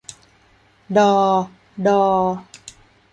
[0.97, 1.13] ดอ
[1.87, 2.01] ฎอ